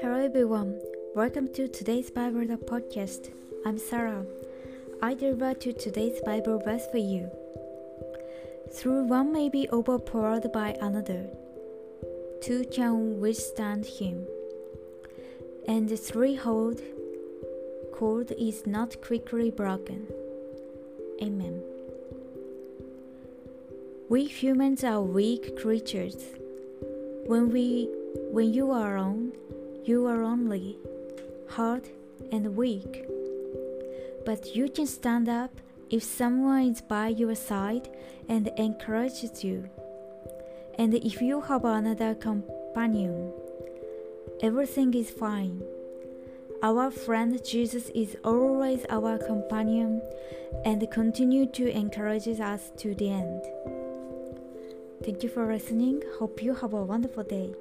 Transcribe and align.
Hello 0.00 0.14
everyone, 0.22 0.78
welcome 1.16 1.52
to 1.54 1.66
today's 1.66 2.08
Bible 2.08 2.46
podcast. 2.58 3.30
I'm 3.66 3.78
Sarah. 3.78 4.24
I 5.02 5.14
deliver 5.14 5.54
to 5.54 5.72
today's 5.72 6.20
Bible 6.24 6.60
verse 6.60 6.86
for 6.92 6.98
you. 6.98 7.28
Through 8.70 9.06
one 9.06 9.32
may 9.32 9.48
be 9.48 9.68
overpowered 9.72 10.52
by 10.52 10.76
another, 10.80 11.26
two 12.40 12.64
can 12.70 13.18
withstand 13.18 13.86
him, 13.86 14.24
and 15.66 15.88
the 15.88 15.96
threefold 15.96 16.80
cord 17.90 18.30
is 18.38 18.68
not 18.68 19.02
quickly 19.02 19.50
broken. 19.50 20.06
Amen. 21.20 21.60
We 24.10 24.24
humans 24.24 24.84
are 24.84 25.02
weak 25.02 25.60
creatures. 25.60 26.16
When 27.26 27.50
we 27.50 27.90
when 28.30 28.54
you 28.54 28.70
are 28.70 28.96
alone, 28.96 29.32
you 29.84 30.06
are 30.06 30.22
only 30.22 30.78
hard 31.50 31.90
and 32.32 32.56
weak. 32.56 33.04
But 34.24 34.56
you 34.56 34.70
can 34.70 34.86
stand 34.86 35.28
up 35.28 35.50
if 35.90 36.02
someone 36.02 36.70
is 36.70 36.80
by 36.80 37.08
your 37.08 37.34
side 37.34 37.90
and 38.30 38.48
encourages 38.56 39.44
you. 39.44 39.68
And 40.78 40.94
if 40.94 41.20
you 41.20 41.42
have 41.42 41.66
another 41.66 42.14
companion, 42.14 43.30
everything 44.40 44.94
is 44.94 45.10
fine. 45.10 45.62
Our 46.62 46.90
friend 46.90 47.38
Jesus 47.44 47.90
is 47.90 48.16
always 48.24 48.86
our 48.88 49.18
companion 49.18 50.00
and 50.64 50.90
continue 50.90 51.44
to 51.52 51.68
encourage 51.68 52.26
us 52.40 52.72
to 52.78 52.94
the 52.94 53.10
end. 53.10 53.77
Thank 55.08 55.22
you 55.22 55.30
for 55.30 55.50
listening. 55.50 56.02
Hope 56.18 56.42
you 56.42 56.52
have 56.52 56.74
a 56.74 56.84
wonderful 56.84 57.22
day. 57.22 57.54